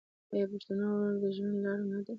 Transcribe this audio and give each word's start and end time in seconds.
آیا 0.33 0.45
پښتونولي 0.51 1.17
د 1.23 1.25
ژوند 1.35 1.57
لاره 1.63 1.85
نه 1.91 1.99
ده؟ 2.05 2.09